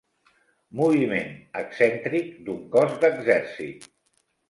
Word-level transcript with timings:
Moviment 0.79 1.29
excèntric 1.63 2.35
d'un 2.51 2.67
cos 2.75 2.99
d'exèrcit. 3.07 3.91